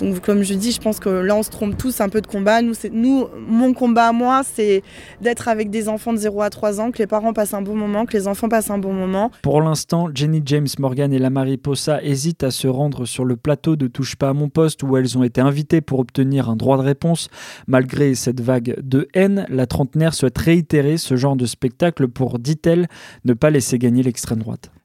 donc 0.00 0.20
comme 0.20 0.42
je 0.42 0.54
dis, 0.54 0.72
je 0.72 0.80
pense 0.80 0.98
que 0.98 1.08
là 1.08 1.36
on 1.36 1.42
se 1.42 1.50
trompe 1.50 1.76
tous 1.76 2.00
un 2.00 2.08
peu 2.08 2.20
de 2.20 2.26
combat. 2.26 2.62
Nous, 2.62 2.74
nous 2.92 3.28
mon 3.46 3.72
combat 3.74 4.08
à 4.08 4.12
moi, 4.12 4.42
c'est 4.44 4.82
d'être 5.20 5.48
avec 5.48 5.70
des 5.70 5.88
enfants 5.88 6.12
de 6.12 6.18
0 6.18 6.42
à 6.42 6.50
3 6.50 6.80
ans, 6.80 6.90
que 6.90 6.98
les 6.98 7.06
parents 7.06 7.32
passent 7.32 7.54
un 7.54 7.62
bon 7.62 7.76
moment, 7.76 8.06
que 8.06 8.16
les 8.16 8.26
enfants 8.26 8.48
passent 8.48 8.70
un 8.70 8.78
bon 8.78 8.92
moment. 8.92 9.30
Pour 9.42 9.60
l'instant, 9.60 10.08
Jenny 10.14 10.42
James 10.44 10.68
Morgan 10.78 11.12
et 11.12 11.18
la 11.18 11.30
Mariposa 11.30 12.02
hésitent 12.02 12.42
à 12.42 12.50
se 12.50 12.68
rendre 12.68 13.04
sur 13.04 13.24
le 13.24 13.36
plateau 13.36 13.76
de 13.76 13.86
Touche 13.86 14.16
pas 14.16 14.30
à 14.30 14.32
mon 14.32 14.48
poste 14.48 14.82
où 14.82 14.96
elles 14.96 15.18
ont 15.18 15.22
été 15.22 15.40
invitées 15.40 15.80
pour 15.80 15.98
obtenir 15.98 16.48
un 16.48 16.56
droit 16.56 16.76
de 16.76 16.82
réponse. 16.82 17.28
Malgré 17.66 18.14
cette 18.14 18.40
vague 18.40 18.76
de 18.82 19.08
haine, 19.14 19.46
la 19.48 19.66
trentenaire 19.66 20.14
souhaite 20.14 20.38
réitérer 20.38 20.96
ce 20.96 21.16
genre 21.16 21.36
de 21.36 21.46
spectacle 21.46 22.08
pour, 22.08 22.38
dit-elle, 22.38 22.88
ne 23.24 23.34
pas 23.34 23.50
laisser 23.50 23.78
gagner 23.78 24.02
l'extrême 24.02 24.38
droite. 24.38 24.70